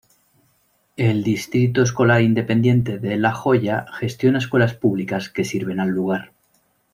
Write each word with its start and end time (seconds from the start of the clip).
El 0.97 1.23
Distrito 1.23 1.83
Escolar 1.83 2.23
Independiente 2.23 2.97
de 2.97 3.17
La 3.17 3.33
Joya 3.35 3.85
gestiona 3.99 4.39
escuelas 4.39 4.73
públicas 4.73 5.29
que 5.29 5.43
sirven 5.45 5.79
al 5.79 5.89
lugar. 5.89 6.31